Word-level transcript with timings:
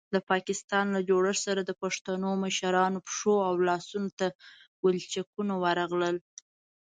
د 0.13 0.17
پاکستان 0.31 0.85
له 0.95 0.99
جوړښت 1.09 1.41
سره 1.47 1.61
د 1.63 1.71
پښتنو 1.81 2.29
مشرانو 2.45 2.99
پښو 3.07 3.35
او 3.47 3.53
لاسونو 3.67 4.09
ته 4.19 4.27
ولچکونه 4.83 5.53
ورغلل. 5.63 6.17